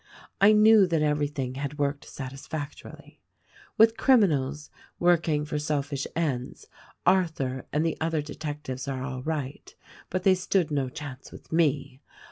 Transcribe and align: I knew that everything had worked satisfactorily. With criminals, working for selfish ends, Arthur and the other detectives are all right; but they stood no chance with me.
I 0.41 0.51
knew 0.51 0.87
that 0.87 1.03
everything 1.03 1.53
had 1.61 1.77
worked 1.77 2.05
satisfactorily. 2.05 3.21
With 3.77 3.97
criminals, 3.97 4.71
working 4.97 5.45
for 5.45 5.59
selfish 5.59 6.07
ends, 6.15 6.65
Arthur 7.05 7.67
and 7.71 7.85
the 7.85 7.97
other 8.01 8.23
detectives 8.23 8.87
are 8.87 9.03
all 9.03 9.21
right; 9.21 9.75
but 10.09 10.23
they 10.23 10.33
stood 10.33 10.71
no 10.71 10.89
chance 10.89 11.31
with 11.31 11.51
me. 11.51 12.01